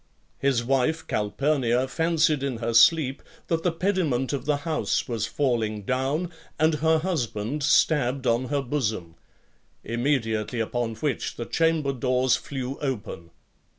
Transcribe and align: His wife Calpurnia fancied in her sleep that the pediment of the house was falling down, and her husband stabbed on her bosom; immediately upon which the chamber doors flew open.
His 0.39 0.63
wife 0.63 1.05
Calpurnia 1.05 1.87
fancied 1.87 2.41
in 2.41 2.57
her 2.57 2.73
sleep 2.73 3.21
that 3.49 3.61
the 3.61 3.71
pediment 3.71 4.33
of 4.33 4.45
the 4.45 4.57
house 4.65 5.07
was 5.07 5.27
falling 5.27 5.83
down, 5.83 6.31
and 6.57 6.73
her 6.81 6.97
husband 6.97 7.61
stabbed 7.61 8.25
on 8.25 8.45
her 8.45 8.63
bosom; 8.63 9.13
immediately 9.83 10.59
upon 10.59 10.95
which 10.95 11.35
the 11.35 11.45
chamber 11.45 11.93
doors 11.93 12.35
flew 12.35 12.79
open. 12.79 13.29